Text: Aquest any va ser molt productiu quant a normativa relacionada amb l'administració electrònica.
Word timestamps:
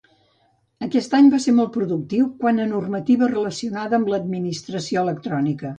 Aquest 0.85 1.13
any 1.17 1.29
va 1.33 1.41
ser 1.43 1.53
molt 1.59 1.73
productiu 1.77 2.31
quant 2.41 2.65
a 2.65 2.67
normativa 2.73 3.31
relacionada 3.37 4.01
amb 4.01 4.15
l'administració 4.15 5.07
electrònica. 5.09 5.69